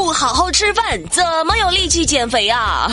[0.00, 2.86] 不好好吃饭，怎么有力气减肥啊？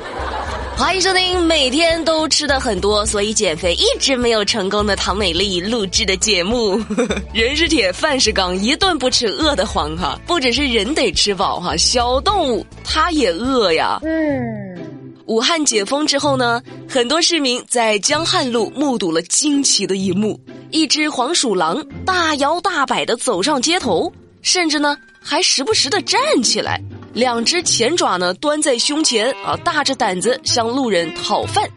[0.76, 6.78] 欢迎收听每天都吃的很多，所以减肥一直没有成功的唐美丽录制的节目。
[7.32, 10.20] 人是铁，饭是钢，一顿不吃饿得慌哈。
[10.26, 13.98] 不只是人得吃饱哈，小动物它也饿呀。
[14.02, 14.78] 嗯。
[15.24, 20.38] 武汉解封之后呢，很多市民在江汉路目睹了惊奇的一幕：
[20.70, 24.12] 一只黄鼠狼大摇大摆的走上街头，
[24.42, 24.96] 甚至呢
[25.28, 26.80] 还时不时的站起来。
[27.12, 31.68] 两只前爪呢端在胸前啊，大着胆子向路人讨饭，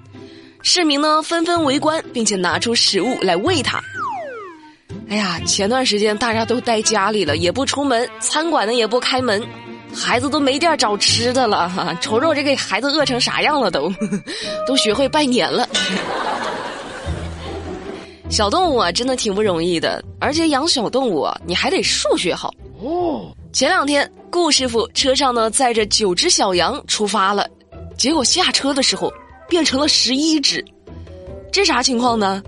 [0.62, 3.82] 市民呢纷纷围观，并且拿出食物来喂它。
[5.10, 9.42] 哎呀，前段时间大家都待家里了，也不出门，餐馆呢也不开门，
[9.96, 11.98] 孩子都没地儿找吃的了哈。
[12.02, 13.92] 瞅瞅这给孩子饿成啥样了都，
[14.68, 15.68] 都学会拜年了。
[18.30, 23.34] 小动物啊，真的挺不容易的，而且养小动物啊，你还得数学好哦。
[23.52, 27.48] 前两天，顾师傅车上呢载着九只小羊出发了，
[27.98, 29.12] 结果下车的时候
[29.48, 30.64] 变成了十一只，
[31.52, 32.44] 这啥情况呢？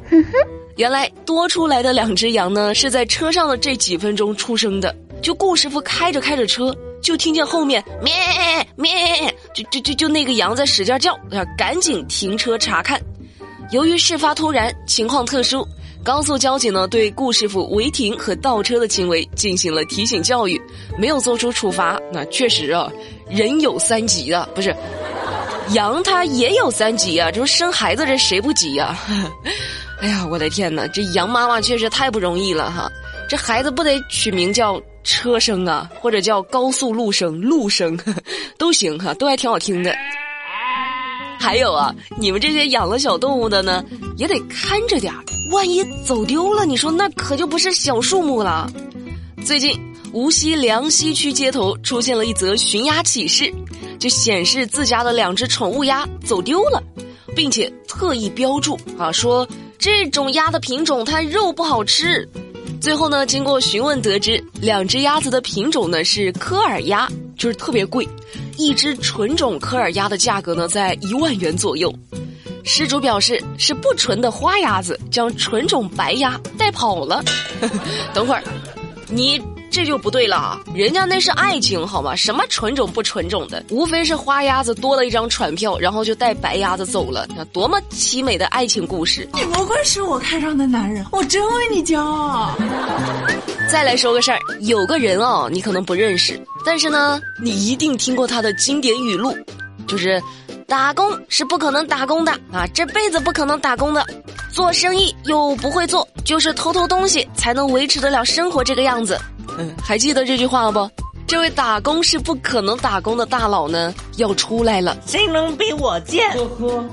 [0.77, 4.95] 原来多出来的两只羊呢是在车上的这几分钟出生的。
[5.21, 8.13] 就顾师傅开着开着车，就听见后面咩
[8.75, 8.91] 咩，
[9.53, 11.15] 就就就就那个羊在使劲叫，
[11.58, 12.99] 赶紧停车查看。
[13.71, 15.67] 由于事发突然，情况特殊。
[16.03, 20.59] 高速交警呢，对顾师傅违停和倒车的行为进行了提醒教育，
[20.97, 21.99] 没有做出处罚。
[22.11, 22.91] 那确实啊，
[23.30, 24.75] 人有三急啊， 不是，
[25.73, 28.97] 羊它也有三急啊，就是生孩子这谁不急呀？
[30.02, 32.91] 哎呀，我的天哪，这羊妈妈确实太不容易了哈！
[33.30, 37.95] 这孩子不得取名叫车生啊，或者叫高速路生、路生，
[38.58, 39.95] 都行哈，都还挺好听的。
[41.42, 43.84] 还有啊，你们这些养了小动物的呢，
[44.16, 48.72] 也得看着点儿，万一走丢了，你说那可就不是小数目了。
[49.44, 49.75] 最近
[50.14, 53.52] 无锡梁溪区街头出现了一则寻鸭启事，
[53.98, 56.81] 就显示自家的两只宠物鸭走丢了，
[57.36, 59.48] 并且特意标注啊，说
[59.80, 62.30] 这种鸭的品种它肉不好吃。
[62.80, 67.08] 最后呢，经过询问得知，两只鸭子的品种呢是科尔鸭，
[67.41, 68.07] 就是特别贵。
[68.55, 71.91] 一只纯种科尔鸭的价格呢，在一万元左右。
[72.63, 77.23] 失主表示是不纯的花鸭子将纯种白鸭带跑了。
[78.13, 78.43] 等会儿，
[79.09, 79.41] 你
[79.71, 80.59] 这就不对了啊！
[80.76, 82.14] 人家那是爱情好吗？
[82.14, 87.26] 什么纯种不纯种的，无非是花鸭子多了一张船票，然后就带白鸭子走了。
[87.36, 89.27] 那多么凄美的爱情故事！
[89.33, 92.54] 你不愧是我看上的男人，我真为你骄傲。
[93.70, 96.39] 再来说个事儿，有个人哦，你可能不认识。
[96.65, 99.33] 但是呢，你一定听过他的经典语录，
[99.88, 100.21] 就是
[100.67, 104.05] “打工是不可能打工的啊，这辈子不可能打工的，
[104.52, 109.17] 做生意又不会做，就是偷偷东西才能维持得了生活这个样子。”
[109.61, 110.89] 嗯，还记得这句话不？
[111.27, 114.98] 这位打工是不可能打工的大佬呢，要出来了。
[115.05, 116.26] 谁能比我贱？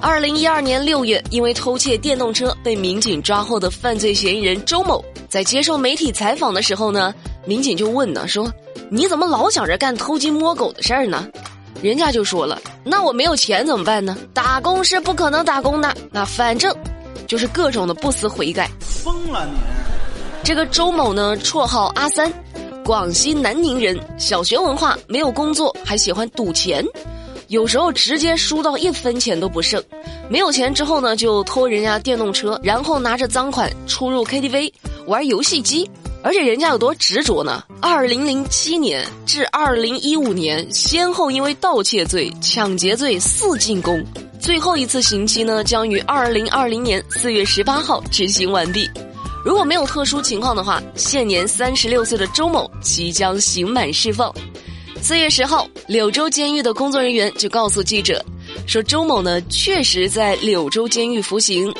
[0.00, 7.12] 二零一二年六月，因为偷窃电动车被民警抓获的犯罪嫌疑人周某，在接受媒体采访的时候呢，
[7.46, 8.50] 民警就问呢，说。
[8.90, 11.28] 你怎么老想着干偷鸡摸狗的事儿呢？
[11.82, 14.16] 人家就说了，那我没有钱怎么办呢？
[14.32, 16.74] 打工是不可能打工的，那反正
[17.26, 18.70] 就是各种的不思悔改。
[18.80, 19.58] 疯了你！
[20.42, 22.32] 这个周某呢，绰号阿三，
[22.88, 26.82] 广西南宁人，小学文化，没有工作，还喜欢赌钱，
[27.48, 29.84] 有时候直接输到一分钱都不剩。
[30.30, 34.72] 没有钱之后呢，就偷人家电动车，然后拿着赃款出入 KTV
[35.06, 35.86] 玩游戏机。
[36.22, 37.62] 而且人家有多执着呢？
[37.82, 44.02] 二零零七年至二零一五年，先后因为盗窃罪、抢劫罪四进宫，
[44.40, 48.88] 最后一次刑期呢将于二零二零年四月十八号执行完毕。
[49.48, 54.30] 如果没有特殊情况的话，现年三十六岁的周某即将刑满释放。
[55.00, 58.22] 四月十号，柳州监狱的工作人员就告诉记者，
[58.66, 61.74] 说周某呢确实在柳州监狱服刑。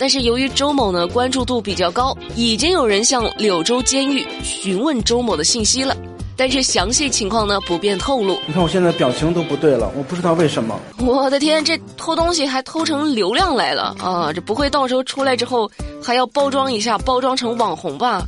[0.00, 5.96] 但是由于周某呢关注度比较高，已经有人向柳州监狱询问周某的信息了，
[6.42, 8.36] 但是详细情况呢不便透露。
[8.48, 10.76] 你看我现在表情都不对了，我不知道为什么。
[10.98, 14.32] 我的天，这偷东西还偷成流量来了啊！
[14.34, 15.70] 这不会到时候出来之后
[16.02, 18.26] 还要包装一下，包装成网红吧？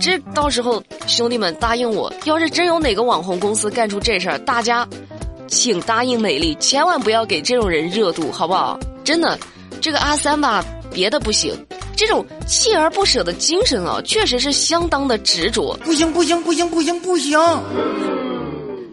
[0.00, 4.88] 这到时候兄弟们答应我，要是真有哪个网红公司干出这事儿，大家
[5.46, 8.80] 请答应美丽，千万不要给这种人热度，好不好？
[9.04, 9.38] 真的，
[9.82, 10.64] 这个阿三吧。
[10.90, 11.52] 别的不行，
[11.94, 15.76] 这种锲而不舍的精神啊，确实是相当的执着。
[15.84, 17.38] 不行不行不行不行不行！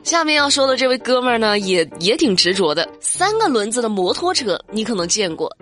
[0.04, 2.88] 下面要说的这位哥们儿呢，也也挺执着的。
[3.00, 5.56] 三个轮子的摩托车你可能见过，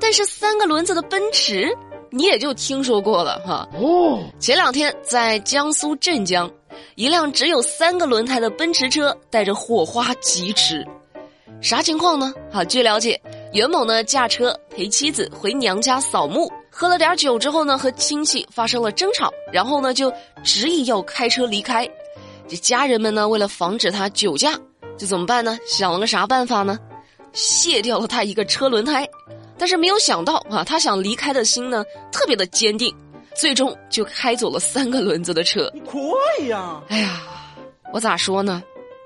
[0.00, 1.70] 但是三个轮子的奔驰
[2.10, 3.68] 你也就听说过了哈。
[3.78, 6.50] 哦，前两天在江苏镇江，
[6.94, 10.86] 一辆只有三个轮胎的奔驰车带着火花疾驰。
[11.60, 12.32] 啥情况呢？
[12.50, 13.20] 啊，据了解，
[13.52, 20.10] 袁某呢驾车陪妻子回娘家扫墓，喝了点酒之后呢，和亲戚发生了争吵，然后呢就
[20.42, 21.88] 执意要开车离开。
[22.48, 24.58] 这家人们呢，为了防止他酒驾，
[24.96, 25.58] 就怎么办呢？
[25.66, 26.78] 想了个啥办法呢？
[27.34, 29.06] 卸掉了他一个车轮胎。
[29.58, 32.92] 但是没有想到啊，他想离开的心呢特别的坚定，
[33.36, 35.70] 最终就开走了三个轮子的车。
[35.74, 35.98] 你可
[36.40, 36.80] 以呀！
[36.88, 37.20] 哎呀，
[37.92, 38.62] 我咋说呢？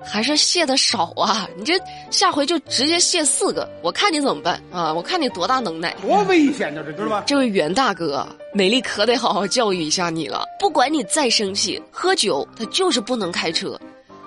[0.09, 1.47] 还是卸的少啊！
[1.57, 1.73] 你这
[2.09, 4.93] 下回就直接卸四个，我看你怎么办啊！
[4.93, 7.23] 我看你多大能耐，多危险呢，这知道吧？
[7.27, 10.45] 这位袁大哥，美丽可得好好教育一下你了。
[10.59, 13.79] 不管你再生气，喝酒他就是不能开车，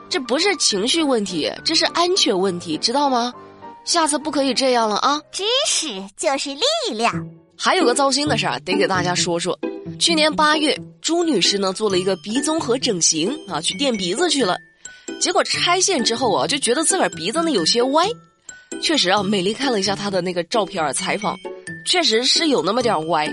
[0.09, 3.33] 这不是情绪问题，这是安全问题，知道吗？
[3.85, 5.21] 下次不可以这样了啊！
[5.33, 7.13] 知识就是力量。
[7.57, 9.59] 还有个糟心的事儿，得给大家说说。
[9.99, 14.57] 去年八月，朱女士呢做了一个鼻综合整形啊，去垫鼻子去了。
[15.19, 18.07] 结果拆线之后啊，就觉得自个儿鼻子呢有些歪。
[18.81, 21.37] 确实啊，美丽看了一下她的那个照片采访，
[21.85, 23.29] 确实是有那么点歪。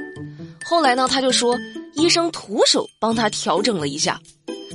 [0.65, 1.57] 后来呢，她就说
[1.93, 4.19] 医生徒手帮她调整了一下，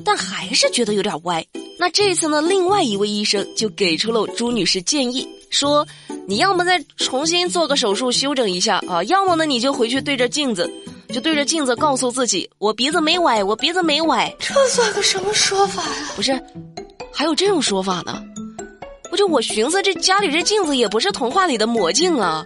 [0.04, 1.44] 但还是觉得有点歪。
[1.78, 5.86] 那这次呢，另外一位医生就给出了朱女士建议，说
[6.26, 10.70] 你要么再重新做个手术修整一下啊，要么呢你就回去对着镜子，
[11.12, 14.32] 就对着镜子告诉自己，我鼻子没歪，我鼻子没歪。
[14.38, 16.12] 这算个什么说法呀？
[16.14, 16.40] 不是。
[17.12, 18.22] 还有这种说法呢？
[19.10, 22.42] 不就我寻思这家里这镜子也不是童话里的魔镜啊，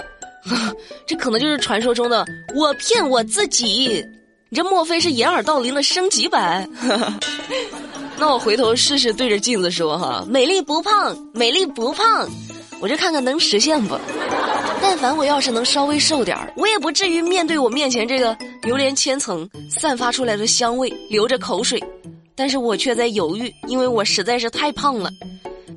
[1.06, 2.26] 这可能就是传说中的
[2.56, 4.04] 我骗我自己。
[4.48, 6.68] 你这莫非是掩耳盗铃的升级版？
[8.18, 12.28] 那我回头试试对着镜子说哈，美丽不胖，美丽不胖，
[12.80, 13.96] 我就看看能实现不？
[14.80, 21.82] 但凡我要是能稍微瘦点儿，我也不至于面对我面前这个榴莲千层散发出来的香味流着口水。
[22.36, 25.10] 但是我却在犹豫，因为我实在是太胖了。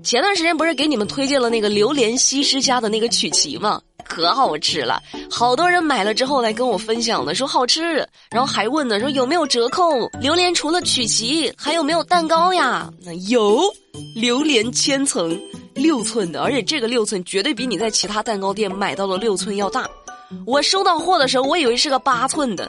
[0.03, 3.81] 前段时间不是给你们推荐了那个榴莲西施家的那个曲奇吗？
[4.05, 10.07] 可好吃了，好多人买了之后来跟我分享的，说好吃，然后还问呢，说有没有折扣？
[10.19, 12.91] 榴莲除了曲奇，还有没有蛋糕呀？
[13.27, 13.61] 有，
[14.15, 15.39] 榴莲千层，
[15.75, 19.87] 六寸的，而且这个六寸绝对比你在其他蛋糕店买到的六寸要大。
[20.47, 22.67] 我收到货的时候，我以为是个八寸的，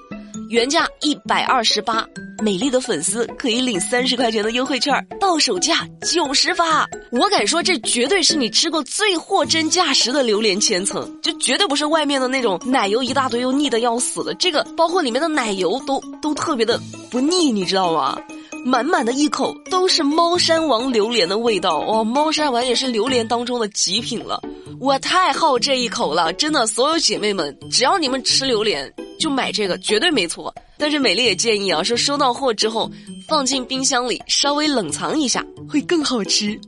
[0.51, 2.07] 原价一百二十八。
[2.43, 6.87] 美丽的粉丝可以领三十块钱的优惠券，到手价九十八。
[7.11, 14.35] 我敢说，这绝对是你吃过最货真价实的榴莲千层，就绝对不是外面的那种奶油一大堆又腻的要死的。
[14.35, 18.19] 这个包括里面的奶油都都特别的不腻，你知道吗？
[18.65, 22.05] 满满的一口都是猫山王榴莲的味道哇！
[22.05, 24.41] 猫山王也是榴莲当中的极品了，
[24.79, 28.93] 我太好这一口了，真的，所有姐妹们，只要你们吃榴莲。
[29.19, 32.91] 就买这个绝对没错，但是美丽也建议啊，说收到货之后
[33.29, 36.59] 放进冰箱里稍微冷藏一下会更好吃。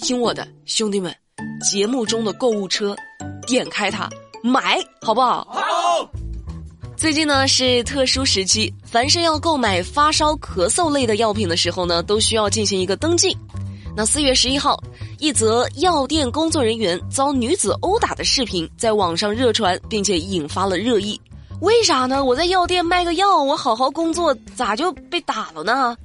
[0.00, 1.12] 听我的，兄弟们，
[1.68, 2.94] 节目中的购物车，
[3.44, 4.08] 点开它
[4.40, 5.48] 买，好不好？
[5.50, 5.62] 好。
[6.96, 13.36] 最近呢是特殊时期，凡是要购买发烧咳嗽类的药品的时候呢，都需要进行一个登记。
[13.96, 14.80] 那四月十一号，
[15.18, 21.20] 一则药店工作人员遭女子殴打的视频在网上热传，并且引发了热议。
[21.60, 22.22] 为啥呢？
[22.22, 25.96] 我在药店卖个药，我好好工作，咋就被打了呢？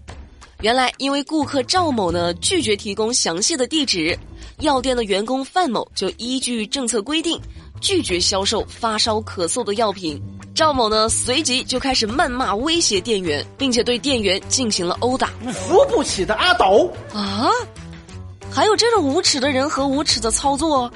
[0.62, 4.18] 原来因为顾客赵某呢拒绝提供详细的地址，
[4.60, 7.40] 药店的员工范某就依据政策规定
[7.82, 10.22] 拒绝销售发烧咳嗽的药品。
[10.54, 15.28] 赵某呢随即就开始谩骂威胁店员，并且对店员进行了殴打。
[15.52, 17.50] 扶不起的阿斗啊！
[18.50, 20.92] 还有这种无耻的人和无耻的操作。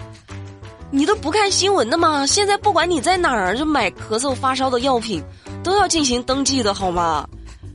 [0.95, 2.25] 你都不看新闻的吗？
[2.25, 5.21] 现在不管你在哪儿就买咳嗽发烧的药品，
[5.61, 7.27] 都要进行登记的好吗？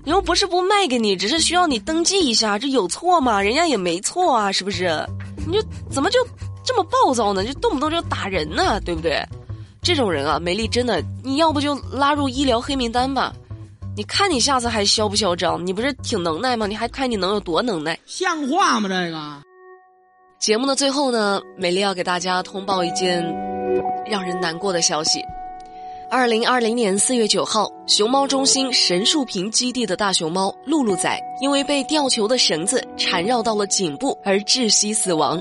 [0.06, 3.42] 你又不是不卖给你，只是需要你登记一下，这有错吗？
[3.42, 5.06] 人家也没错啊，是不是？
[5.46, 6.18] 你就怎么就
[6.64, 7.44] 这么暴躁呢？
[7.44, 9.22] 就动不动就打人呢，对不对？
[9.82, 13.34] 这种人啊，美丽真的，你要不就拉入医疗黑名单吧？
[13.94, 15.64] 你看你下次还嚣不嚣张？
[15.66, 16.66] 你不是挺能耐吗？
[16.66, 17.98] 你还看你能有多能耐？
[18.06, 18.88] 像话吗？
[18.88, 19.49] 这个。
[20.40, 23.22] 节目的最后呢，美丽要给大家通报一件
[24.06, 25.22] 让人难过的消息：
[26.08, 35.38] 二零二零年四月九号，熊猫中心神树坪基地的大熊猫露露仔因为被吊球的绳子缠绕到了颈部而窒息死亡。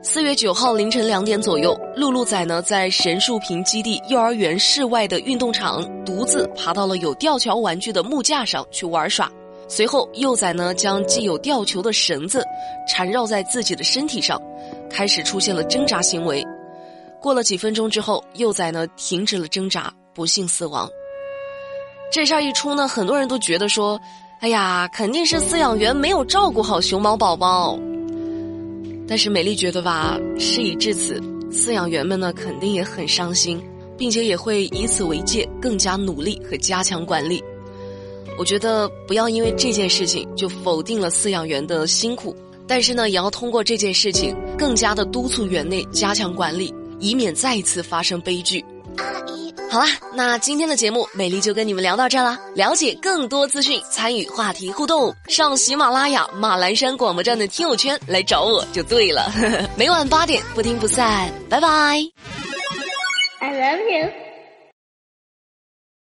[0.00, 9.30] 四月九号凌晨两点左右，露露仔呢在神树坪基地幼儿园室外的运动场独自爬到了有吊桥玩具的木架上去玩耍。
[9.68, 12.44] 随后，幼崽呢将系有吊球的绳子
[12.88, 14.40] 缠绕在自己的身体上，
[14.90, 16.44] 开始出现了挣扎行为。
[17.20, 20.88] 过了几分钟之后，幼崽呢停止了挣扎，不幸死亡。
[22.12, 23.98] 这事儿一出呢，很多人都觉得说
[24.40, 27.78] ：“哎呀，肯定是饲养员没有照顾好熊猫宝宝。
[29.08, 31.18] 但是美丽觉得吧，事已至此，
[31.50, 33.60] 饲养员们呢肯定也很伤心，
[33.96, 37.42] 并且也会以此为戒，更加努力和加强管理。
[38.38, 42.34] 我觉得不要因为这件事情就否定了饲养员的辛苦，
[42.66, 48.64] 但是呢，也要通过这件事情更加的督促园内加强管理，以免再次发生悲剧。
[49.70, 52.38] 好啦，那今天的节目美丽就跟你们聊到这啦。
[52.54, 59.32] 了解更多资讯，参与话题互动，上喜马拉雅马栏山广播站的听友圈来找我就对了。
[59.76, 61.68] 每晚八点不听不散，拜拜。
[63.40, 64.33] I love you.